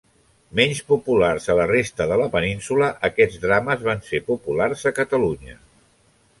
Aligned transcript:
Menys 0.59 0.79
populars 0.87 1.45
a 1.53 1.57
la 1.59 1.67
resta 1.73 2.07
de 2.13 2.17
la 2.23 2.25
península, 2.37 2.89
aquests 3.11 3.39
drames 3.47 3.87
van 3.91 4.03
ser 4.11 4.25
populars 4.33 4.91
a 4.93 4.97
Catalunya. 5.03 5.59